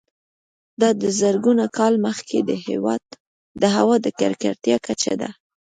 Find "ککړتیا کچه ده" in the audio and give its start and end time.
4.19-5.29